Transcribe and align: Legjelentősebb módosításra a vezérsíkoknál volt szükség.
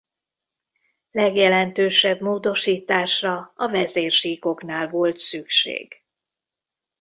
Legjelentősebb 1.11 2.21
módosításra 2.21 3.51
a 3.55 3.69
vezérsíkoknál 3.69 4.89
volt 4.89 5.17
szükség. 5.17 6.03